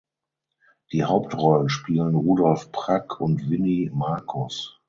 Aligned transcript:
Die 0.93 1.03
Hauptrollen 1.03 1.69
spielen 1.69 2.15
Rudolf 2.15 2.71
Prack 2.71 3.19
und 3.21 3.51
Winnie 3.51 3.91
Markus. 3.93 4.79